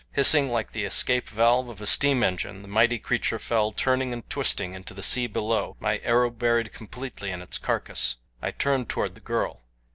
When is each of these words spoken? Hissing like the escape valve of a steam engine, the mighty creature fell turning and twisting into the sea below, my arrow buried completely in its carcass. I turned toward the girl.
Hissing 0.13 0.49
like 0.49 0.71
the 0.71 0.83
escape 0.83 1.29
valve 1.29 1.69
of 1.69 1.79
a 1.79 1.85
steam 1.85 2.23
engine, 2.23 2.63
the 2.63 2.67
mighty 2.67 2.97
creature 2.97 3.37
fell 3.37 3.71
turning 3.71 4.13
and 4.13 4.27
twisting 4.31 4.73
into 4.73 4.95
the 4.95 5.03
sea 5.03 5.27
below, 5.27 5.77
my 5.79 5.99
arrow 5.99 6.31
buried 6.31 6.73
completely 6.73 7.29
in 7.29 7.39
its 7.43 7.59
carcass. 7.59 8.15
I 8.41 8.49
turned 8.49 8.89
toward 8.89 9.13
the 9.13 9.21
girl. 9.21 9.61